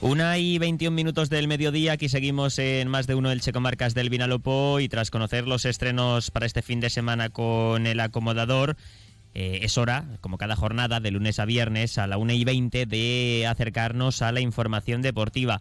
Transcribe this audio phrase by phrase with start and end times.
[0.00, 4.10] Una y 21 minutos del mediodía, aquí seguimos en más de uno del Checomarcas del
[4.10, 8.76] Vinalopó y tras conocer los estrenos para este fin de semana con el acomodador,
[9.34, 12.86] eh, es hora, como cada jornada, de lunes a viernes a la 1 y 20,
[12.86, 15.60] de acercarnos a la información deportiva.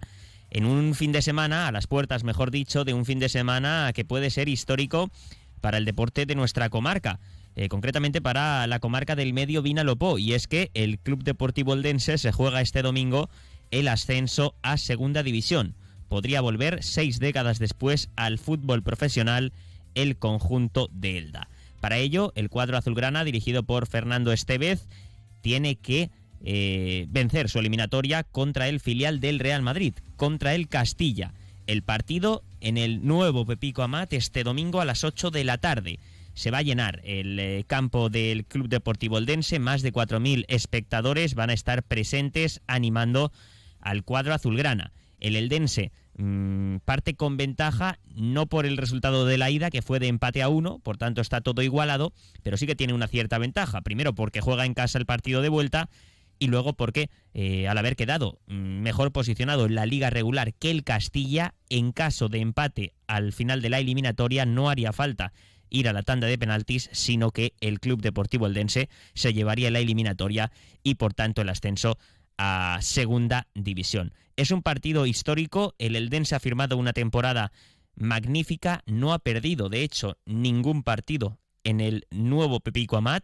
[0.52, 3.92] En un fin de semana, a las puertas, mejor dicho, de un fin de semana
[3.96, 5.10] que puede ser histórico
[5.62, 7.20] para el deporte de nuestra comarca.
[7.56, 12.20] Eh, concretamente para la comarca del medio Vinalopó, y es que el Club Deportivo Eldense
[12.20, 13.32] se juega este domingo
[13.72, 15.76] el ascenso a Segunda División.
[16.08, 19.54] Podría volver seis décadas después al fútbol profesional
[19.96, 21.50] el conjunto de Elda.
[21.80, 24.88] Para ello, el cuadro azulgrana, dirigido por Fernando Estevez,
[25.42, 26.10] tiene que
[26.44, 31.34] eh, vencer su eliminatoria contra el filial del Real Madrid, contra el Castilla.
[31.66, 36.00] El partido en el nuevo Pepico Amat este domingo a las 8 de la tarde.
[36.34, 41.34] Se va a llenar el eh, campo del Club Deportivo Eldense, más de 4.000 espectadores
[41.34, 43.32] van a estar presentes animando
[43.88, 44.92] al cuadro azulgrana.
[45.20, 50.00] El Eldense mm, parte con ventaja, no por el resultado de la ida, que fue
[50.00, 53.38] de empate a uno, por tanto está todo igualado, pero sí que tiene una cierta
[53.38, 53.82] ventaja.
[53.82, 55.90] Primero porque juega en casa el partido de vuelta
[56.38, 60.70] y luego porque eh, al haber quedado mm, mejor posicionado en la liga regular que
[60.70, 65.32] el Castilla, en caso de empate al final de la eliminatoria no haría falta
[65.70, 69.80] ir a la tanda de penaltis, sino que el Club Deportivo Eldense se llevaría la
[69.80, 70.52] eliminatoria
[70.84, 71.98] y por tanto el ascenso
[72.38, 74.14] a Segunda División.
[74.36, 77.52] Es un partido histórico, el Eldense ha firmado una temporada
[77.96, 83.24] magnífica, no ha perdido de hecho ningún partido en el nuevo Pepico Amat,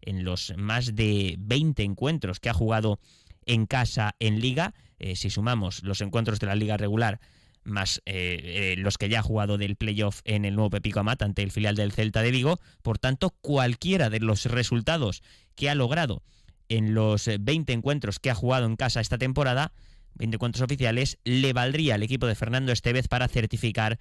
[0.00, 2.98] en los más de 20 encuentros que ha jugado
[3.44, 7.20] en casa en liga, eh, si sumamos los encuentros de la liga regular
[7.66, 11.22] más eh, eh, los que ya ha jugado del playoff en el nuevo Pepico Amat
[11.22, 15.22] ante el filial del Celta de Vigo, por tanto cualquiera de los resultados
[15.54, 16.22] que ha logrado
[16.68, 19.72] en los 20 eh, encuentros que ha jugado en casa esta temporada,
[20.14, 23.98] 20 encuentros oficiales, le valdría al equipo de Fernando Estevez para certificar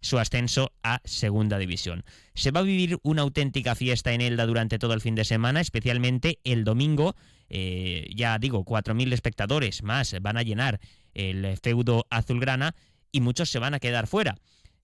[0.00, 2.04] su ascenso a Segunda División.
[2.34, 5.60] Se va a vivir una auténtica fiesta en Elda durante todo el fin de semana,
[5.60, 7.16] especialmente el domingo.
[7.48, 10.80] Eh, ya digo, 4.000 espectadores más van a llenar
[11.14, 12.74] el feudo azulgrana
[13.10, 14.36] y muchos se van a quedar fuera.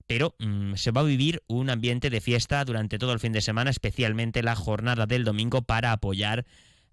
[0.07, 3.41] Pero mm, se va a vivir un ambiente de fiesta durante todo el fin de
[3.41, 6.45] semana, especialmente la jornada del domingo para apoyar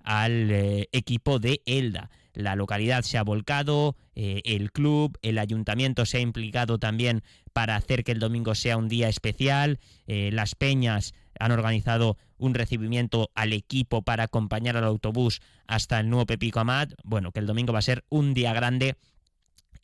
[0.04, 2.10] al eh, equipo de Elda.
[2.34, 7.76] La localidad se ha volcado, eh, el club, el ayuntamiento se ha implicado también para
[7.76, 13.32] hacer que el domingo sea un día especial, eh, las peñas han organizado un recibimiento
[13.36, 17.74] al equipo para acompañar al autobús hasta el nuevo Pepico Amat, bueno, que el domingo
[17.74, 18.96] va a ser un día grande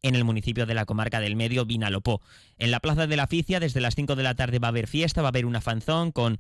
[0.03, 2.21] en el municipio de la comarca del Medio, Vinalopó.
[2.57, 4.87] En la Plaza de la Ficia, desde las 5 de la tarde va a haber
[4.87, 6.39] fiesta, va a haber una fanzón con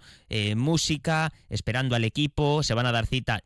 [0.55, 3.43] música, esperando al equipo, se van a dar cita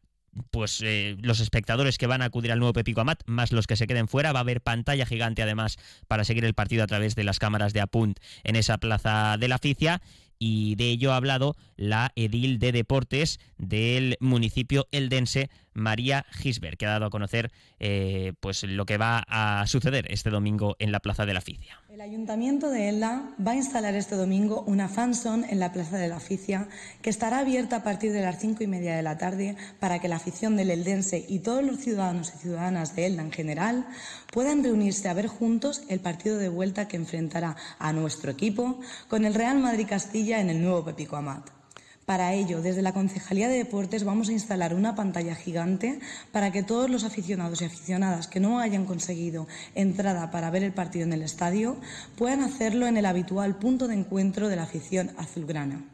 [0.51, 3.75] pues eh, los espectadores que van a acudir al nuevo Pepico Amat, más los que
[3.75, 5.77] se queden fuera, va a haber pantalla gigante además
[6.07, 9.47] para seguir el partido a través de las cámaras de Apunt en esa plaza de
[9.47, 10.01] la Ficia.
[10.43, 16.85] Y de ello ha hablado la edil de deportes del municipio eldense, María Gisbert, que
[16.85, 20.99] ha dado a conocer eh, pues lo que va a suceder este domingo en la
[20.99, 21.79] Plaza de la Ficia.
[21.89, 26.07] El Ayuntamiento de Elda va a instalar este domingo una fanzone en la Plaza de
[26.07, 26.67] la Ficia
[27.01, 30.07] que estará abierta a partir de las cinco y media de la tarde para que
[30.07, 33.87] la afición del eldense y todos los ciudadanos y ciudadanas de Elda en general
[34.31, 39.25] puedan reunirse a ver juntos el partido de vuelta que enfrentará a nuestro equipo con
[39.25, 41.60] el Real Madrid Castilla en el nuevo Pepico Amat.
[42.05, 45.99] Para ello, desde la Concejalía de Deportes vamos a instalar una pantalla gigante
[46.31, 50.73] para que todos los aficionados y aficionadas que no hayan conseguido entrada para ver el
[50.73, 51.77] partido en el estadio
[52.17, 55.85] puedan hacerlo en el habitual punto de encuentro de la afición azulgrana.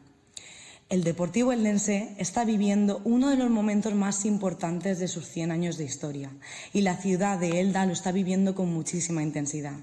[0.88, 5.76] El Deportivo Eldense está viviendo uno de los momentos más importantes de sus 100 años
[5.76, 6.30] de historia
[6.72, 9.76] y la ciudad de Elda lo está viviendo con muchísima intensidad.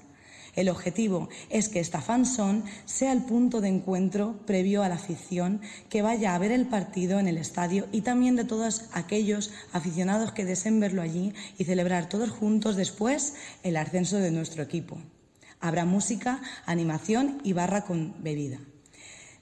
[0.56, 5.60] El objetivo es que esta fanzone sea el punto de encuentro previo a la afición
[5.90, 10.32] que vaya a ver el partido en el estadio y también de todos aquellos aficionados
[10.32, 14.98] que deseen verlo allí y celebrar todos juntos después el ascenso de nuestro equipo.
[15.60, 18.58] Habrá música, animación y barra con bebida.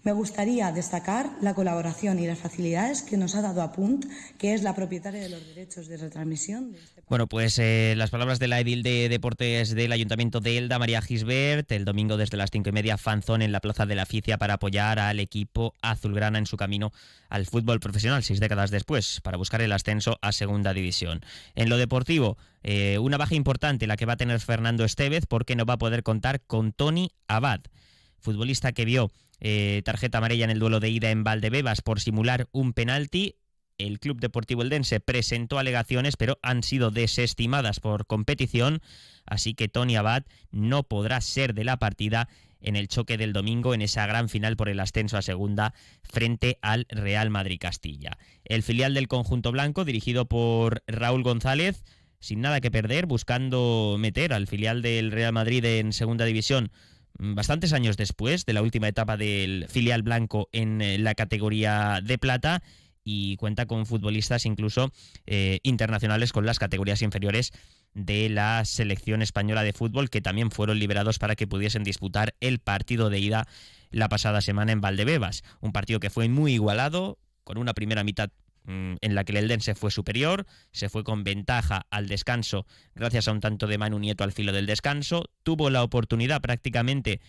[0.05, 4.05] Me gustaría destacar la colaboración y las facilidades que nos ha dado Apunt,
[4.37, 6.75] que es la propietaria de los derechos de retransmisión.
[6.75, 10.79] este bueno, pues eh, las palabras de la edil de deportes del Ayuntamiento de Elda,
[10.79, 14.05] María Gisbert, el domingo desde las cinco y media, fanzón en la Plaza de la
[14.05, 16.93] Ficia para apoyar al equipo azulgrana en su camino
[17.31, 21.23] al fútbol profesional seis décadas después, para buscar el ascenso a Segunda División.
[21.55, 25.57] En lo deportivo, eh, una baja importante la que va a tener Fernando Estevez porque
[25.57, 27.63] no va a poder contar con Tony Abad
[28.25, 29.13] futbolista que vio
[29.47, 33.37] eh, tarjeta amarilla en el duelo de ida en Valdebebas por simular un penalti
[33.79, 38.81] el Club Deportivo Eldense presentó alegaciones, pero han sido desestimadas por competición,
[39.27, 42.29] así que Tony Abad no podrá ser de la partida
[42.61, 46.59] en el choque del domingo en esa gran final por el ascenso a segunda frente
[46.63, 48.17] al Real Madrid Castilla.
[48.45, 51.85] El filial del conjunto blanco, dirigido por Raúl González,
[52.21, 56.71] sin nada que perder, buscando meter al filial del Real Madrid en segunda división
[57.19, 62.19] bastantes años después de la última etapa del filial blanco en eh, la categoría de
[62.19, 62.63] plata
[63.05, 64.91] y cuenta con futbolistas incluso
[65.27, 67.53] eh, internacionales con las categorías inferiores
[67.93, 72.59] de la selección española de fútbol que también fueron liberados para que pudiesen disputar el
[72.59, 73.47] partido de ida
[73.91, 75.45] la pasada semana en Valdebebas.
[75.61, 79.39] Un partido que fue muy igualado, con una primera mitad mm, en la que el
[79.39, 83.99] Eldense fue superior, se fue con ventaja al descanso gracias a un tanto de Manu
[83.99, 87.21] Nieto al filo del descanso, tuvo la oportunidad prácticamente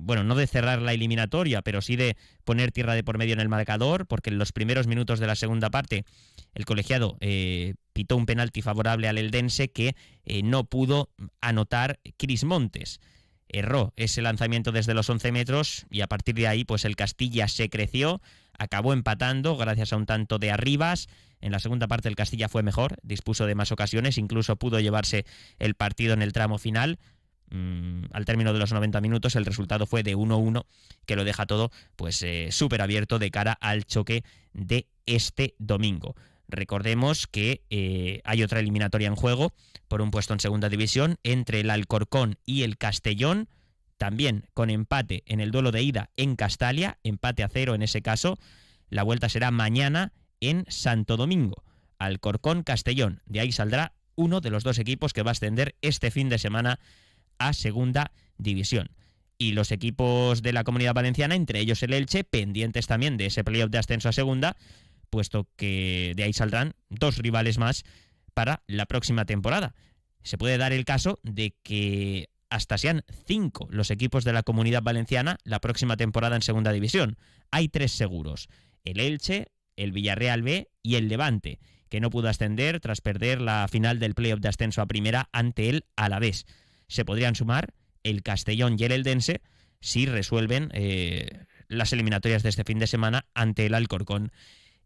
[0.00, 3.40] bueno, no de cerrar la eliminatoria, pero sí de poner tierra de por medio en
[3.40, 6.04] el marcador, porque en los primeros minutos de la segunda parte
[6.54, 11.10] el colegiado eh, pitó un penalti favorable al Eldense que eh, no pudo
[11.40, 13.00] anotar Cris Montes.
[13.48, 17.48] Erró ese lanzamiento desde los 11 metros y a partir de ahí pues el Castilla
[17.48, 18.20] se creció,
[18.58, 21.08] acabó empatando gracias a un tanto de arribas.
[21.40, 25.24] En la segunda parte el Castilla fue mejor, dispuso de más ocasiones, incluso pudo llevarse
[25.58, 26.98] el partido en el tramo final
[27.50, 30.66] Mm, al término de los 90 minutos el resultado fue de 1-1
[31.06, 34.22] que lo deja todo pues eh, súper abierto de cara al choque
[34.52, 36.14] de este domingo.
[36.48, 39.54] Recordemos que eh, hay otra eliminatoria en juego
[39.86, 43.48] por un puesto en segunda división entre el Alcorcón y el Castellón,
[43.98, 48.00] también con empate en el duelo de ida en Castalia, empate a cero en ese
[48.00, 48.38] caso.
[48.88, 51.64] La vuelta será mañana en Santo Domingo.
[51.98, 53.20] Alcorcón-Castellón.
[53.26, 56.38] De ahí saldrá uno de los dos equipos que va a ascender este fin de
[56.38, 56.78] semana
[57.38, 58.90] a Segunda División.
[59.36, 63.44] Y los equipos de la Comunidad Valenciana, entre ellos el Elche, pendientes también de ese
[63.44, 64.56] playoff de ascenso a Segunda,
[65.10, 67.84] puesto que de ahí saldrán dos rivales más
[68.34, 69.74] para la próxima temporada.
[70.22, 74.82] Se puede dar el caso de que hasta sean cinco los equipos de la Comunidad
[74.82, 77.16] Valenciana la próxima temporada en Segunda División.
[77.50, 78.48] Hay tres seguros,
[78.84, 83.66] el Elche, el Villarreal B y el Levante, que no pudo ascender tras perder la
[83.68, 86.46] final del playoff de ascenso a primera ante el Alavés
[86.88, 89.42] se podrían sumar el Castellón y el Eldense
[89.80, 94.32] si resuelven eh, las eliminatorias de este fin de semana ante el Alcorcón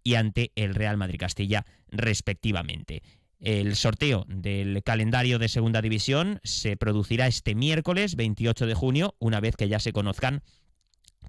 [0.04, 3.02] y ante el Real Madrid Castilla respectivamente.
[3.42, 9.40] El sorteo del calendario de Segunda División se producirá este miércoles 28 de junio, una
[9.40, 10.42] vez que ya se conozcan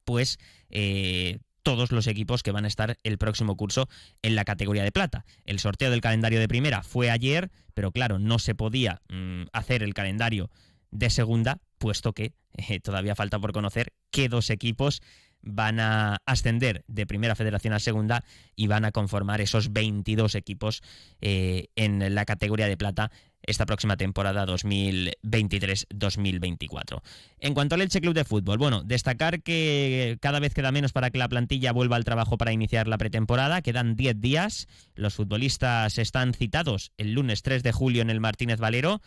[0.06, 0.38] pues
[0.70, 3.90] eh, todos los equipos que van a estar el próximo curso
[4.22, 5.26] en la categoría de plata.
[5.44, 9.82] El sorteo del calendario de primera fue ayer, pero claro, no se podía mm, hacer
[9.82, 10.52] el calendario
[10.92, 15.02] de segunda, puesto que eh, todavía falta por conocer qué dos equipos
[15.44, 18.24] van a ascender de primera federación a segunda
[18.56, 20.82] y van a conformar esos 22 equipos
[21.22, 23.12] eh, en la categoría de plata
[23.46, 27.02] esta próxima temporada 2023-2024.
[27.40, 31.10] En cuanto al Elche Club de Fútbol, bueno, destacar que cada vez queda menos para
[31.10, 35.98] que la plantilla vuelva al trabajo para iniciar la pretemporada, quedan 10 días, los futbolistas
[35.98, 39.02] están citados el lunes 3 de julio en el Martínez Valero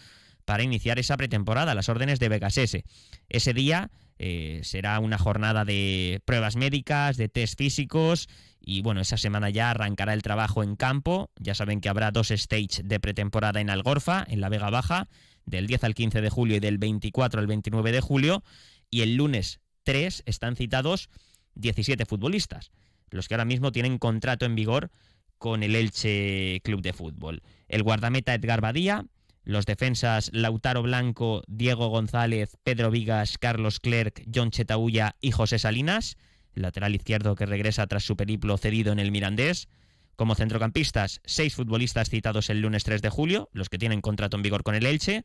[0.46, 2.84] para iniciar esa pretemporada, las órdenes de Vegasese.
[3.28, 8.28] Ese día eh, será una jornada de pruebas médicas, de test físicos
[8.60, 11.30] y bueno, esa semana ya arrancará el trabajo en campo.
[11.38, 15.08] Ya saben que habrá dos stages de pretemporada en Algorfa, en la Vega Baja,
[15.44, 18.42] del 10 al 15 de julio y del 24 al 29 de julio.
[18.88, 21.10] Y el lunes 3 están citados
[21.54, 22.70] 17 futbolistas,
[23.10, 24.90] los que ahora mismo tienen contrato en vigor
[25.38, 27.42] con el Elche Club de Fútbol.
[27.68, 29.04] El guardameta Edgar Badía,
[29.46, 36.16] los defensas Lautaro Blanco, Diego González, Pedro Vigas, Carlos Clerc, John Chetaulla y José Salinas,
[36.52, 39.68] lateral izquierdo que regresa tras su periplo cedido en el Mirandés.
[40.16, 44.42] Como centrocampistas, seis futbolistas citados el lunes 3 de julio, los que tienen contrato en
[44.42, 45.24] vigor con el Elche.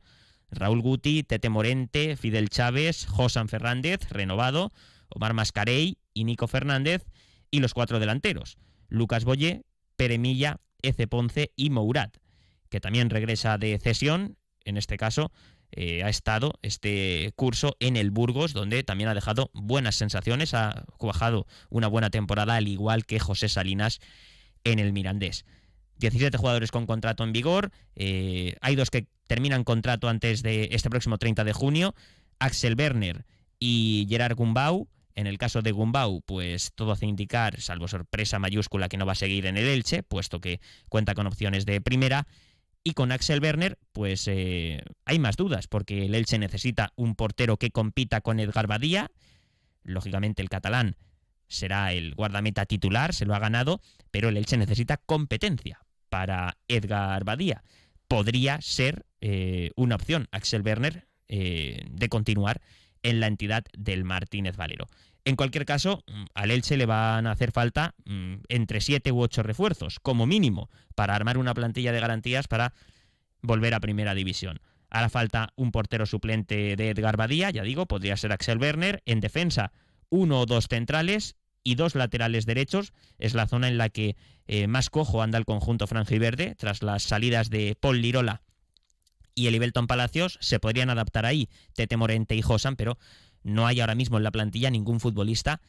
[0.52, 4.72] Raúl Guti, Tete Morente, Fidel Chávez, Josan Fernández, renovado,
[5.10, 7.06] Omar Mascarey y Nico Fernández.
[7.50, 9.64] Y los cuatro delanteros, Lucas Boye,
[9.96, 12.12] Pere Milla, Eze Ponce y Mourad
[12.72, 15.32] que también regresa de cesión, en este caso,
[15.74, 20.86] eh, ha estado este curso en el Burgos, donde también ha dejado buenas sensaciones, ha
[20.98, 24.00] cuajado una buena temporada, al igual que José Salinas
[24.64, 25.46] en el Mirandés.
[25.98, 30.90] 17 jugadores con contrato en vigor, eh, hay dos que terminan contrato antes de este
[30.90, 31.94] próximo 30 de junio,
[32.40, 33.26] Axel Werner
[33.60, 34.88] y Gerard Gumbau.
[35.14, 39.12] En el caso de Gumbau, pues todo hace indicar, salvo sorpresa mayúscula, que no va
[39.12, 42.28] a seguir en el Elche, puesto que cuenta con opciones de primera.
[42.84, 47.58] Y con Axel Werner, pues eh, hay más dudas, porque el Elche necesita un portero
[47.58, 49.12] que compita con Edgar Badía.
[49.84, 50.96] Lógicamente, el catalán
[51.48, 57.24] será el guardameta titular, se lo ha ganado, pero el Elche necesita competencia para Edgar
[57.24, 57.64] Badía.
[58.08, 62.62] Podría ser eh, una opción, Axel Werner, eh, de continuar
[63.04, 64.88] en la entidad del Martínez Valero.
[65.24, 69.22] En cualquier caso, mm, al Elche le van a hacer falta mm, entre siete u
[69.22, 72.74] ocho refuerzos, como mínimo, para armar una plantilla de garantías para
[73.42, 74.60] volver a primera división.
[74.90, 79.02] Hará falta un portero suplente de Edgar Badía, ya digo, podría ser Axel Werner.
[79.06, 79.72] En defensa,
[80.10, 82.94] uno o dos centrales y dos laterales derechos.
[83.18, 84.16] Es la zona en la que
[84.48, 88.42] eh, más cojo anda el conjunto verde tras las salidas de Paul Lirola
[89.34, 90.38] y Elibelton Palacios.
[90.42, 92.98] Se podrían adaptar ahí Tete Morente y Josan, pero
[93.44, 95.62] no hay ahora mismo en la plantilla ningún futbolista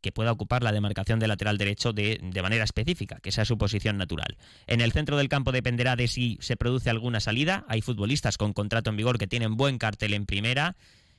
[0.00, 3.98] que pueda ocupar la demarcación de lateral derecho de, manera específica, que sea su posición
[3.98, 4.36] natural.
[4.66, 7.64] En el centro del campo dependerá de si se produce alguna salida.
[7.68, 10.76] Hay futbolistas con contrato en vigor que tienen buen cartel en primera.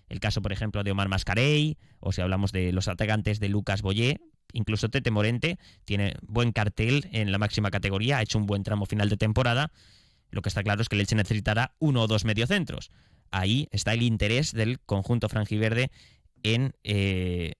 [0.09, 3.81] El caso, por ejemplo, de Omar Mascarey, o si hablamos de los atacantes de Lucas
[3.81, 4.19] Boyé,
[4.51, 8.85] incluso Tete Morente tiene buen cartel en la máxima categoría, ha hecho un buen tramo
[8.85, 9.71] final de temporada.
[10.31, 12.89] Lo que está claro es que el necesitará uno o dos mediocentros
[13.31, 15.91] ahí está el interés del conjunto franjiverde
[16.43, 17.53] en eh,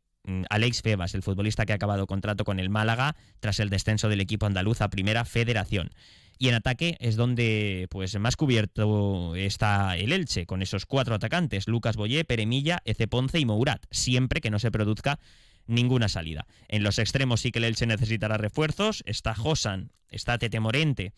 [0.49, 4.21] Alex Febas, el futbolista que ha acabado contrato con el Málaga tras el descenso del
[4.21, 5.91] equipo andaluz a Primera Federación.
[6.37, 11.67] Y en ataque es donde pues más cubierto está el Elche, con esos cuatro atacantes,
[11.67, 15.19] Lucas Boyé, Peremilla, Ece Ponce y Mourat, siempre que no se produzca
[15.67, 16.47] ninguna salida.
[16.67, 21.13] En los extremos sí que el Elche necesitará refuerzos, está Josan, está Tete Morente,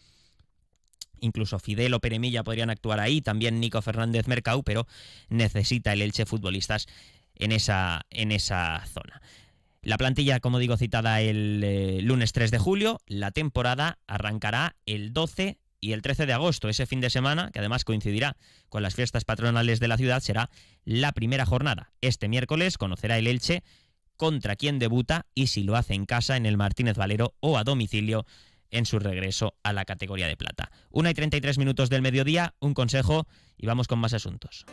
[1.23, 4.87] incluso Fidel o Peremilla podrían actuar ahí, también Nico Fernández Mercau, pero
[5.29, 6.87] necesita el Elche futbolistas
[7.35, 9.21] en esa, en esa zona.
[9.81, 15.11] La plantilla, como digo, citada el eh, lunes 3 de julio, la temporada arrancará el
[15.11, 18.37] 12 y el 13 de agosto, ese fin de semana, que además coincidirá
[18.69, 20.49] con las fiestas patronales de la ciudad, será
[20.85, 21.91] la primera jornada.
[21.99, 23.63] Este miércoles conocerá el Elche
[24.15, 27.65] contra quien debuta y si lo hace en casa en el Martínez Valero o a
[27.65, 28.25] domicilio
[28.73, 30.71] en su regreso a la categoría de plata.
[30.89, 33.27] Una y 33 minutos del mediodía, un consejo
[33.57, 34.65] y vamos con más asuntos.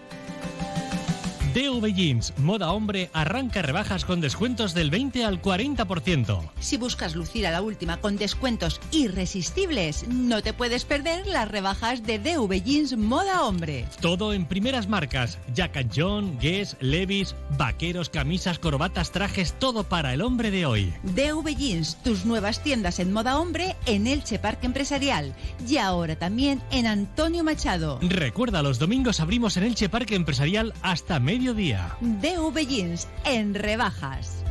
[1.55, 6.49] DV Jeans, moda hombre, arranca rebajas con descuentos del 20 al 40%.
[6.61, 12.05] Si buscas lucir a la última con descuentos irresistibles, no te puedes perder las rebajas
[12.05, 13.85] de DV Jeans Moda Hombre.
[14.01, 20.23] Todo en primeras marcas: Jack John, Guess, Levis, vaqueros, camisas, corbatas, trajes, todo para el
[20.23, 20.93] hombre de hoy.
[21.03, 25.35] DV Jeans, tus nuevas tiendas en moda hombre en Elche Parque Empresarial
[25.67, 27.99] y ahora también en Antonio Machado.
[28.03, 31.97] Recuerda, los domingos abrimos en Elche Parque Empresarial hasta medio mediodía.
[32.03, 34.45] DV Jeans en rebajas.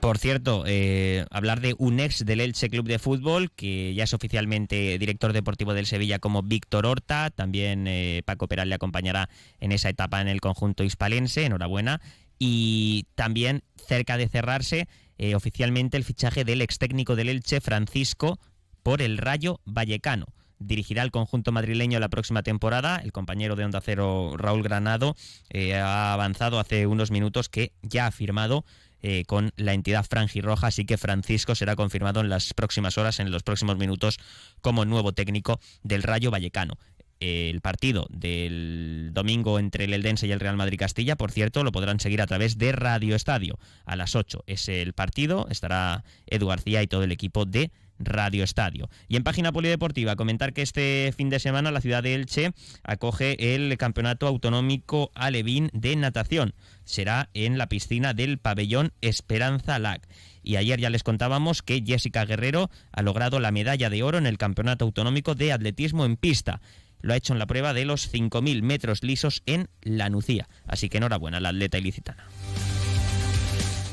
[0.00, 4.14] Por cierto, eh, hablar de un ex del Elche Club de Fútbol, que ya es
[4.14, 9.28] oficialmente director deportivo del Sevilla como Víctor Horta, también eh, Paco Peral le acompañará
[9.60, 12.00] en esa etapa en el conjunto hispalense, enhorabuena,
[12.38, 14.88] y también cerca de cerrarse
[15.18, 18.38] eh, oficialmente el fichaje del ex técnico del Elche, Francisco,
[18.88, 20.24] por el Rayo Vallecano
[20.58, 22.96] dirigirá el conjunto madrileño la próxima temporada.
[23.04, 25.14] El compañero de Onda Cero, Raúl Granado,
[25.50, 28.64] eh, ha avanzado hace unos minutos que ya ha firmado
[29.02, 33.30] eh, con la entidad franjirroja, así que Francisco será confirmado en las próximas horas, en
[33.30, 34.16] los próximos minutos,
[34.62, 36.78] como nuevo técnico del Rayo Vallecano.
[37.20, 41.72] El partido del domingo entre el Eldense y el Real Madrid Castilla, por cierto, lo
[41.72, 43.58] podrán seguir a través de Radio Estadio.
[43.84, 48.44] A las 8 es el partido, estará Edu García y todo el equipo de Radio
[48.44, 48.88] Estadio.
[49.08, 52.52] Y en página polideportiva, comentar que este fin de semana la ciudad de Elche
[52.82, 56.54] acoge el Campeonato Autonómico Alevín de Natación.
[56.84, 60.00] Será en la piscina del pabellón Esperanza Lag.
[60.42, 64.26] Y ayer ya les contábamos que Jessica Guerrero ha logrado la medalla de oro en
[64.26, 66.60] el Campeonato Autonómico de Atletismo en Pista.
[67.00, 70.48] Lo ha hecho en la prueba de los 5.000 metros lisos en La Nucía.
[70.66, 72.24] Así que enhorabuena la atleta ilicitana.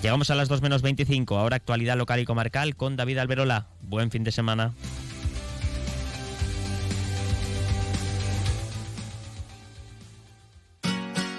[0.05, 3.69] Llegamos a las 2 menos 25, ahora actualidad local y comarcal con David Alberola.
[3.81, 4.75] Buen fin de semana.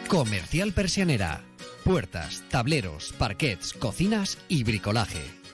[0.08, 1.42] Comercial Persianera.
[1.84, 5.45] Puertas, tableros, parquets, cocinas y bricolaje